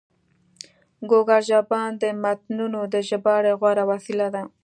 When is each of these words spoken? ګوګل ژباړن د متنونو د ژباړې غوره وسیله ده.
ګوګل 1.09 1.41
ژباړن 1.47 1.91
د 2.01 2.03
متنونو 2.21 2.79
د 2.93 2.95
ژباړې 3.07 3.53
غوره 3.59 3.83
وسیله 3.91 4.27
ده. 4.35 4.43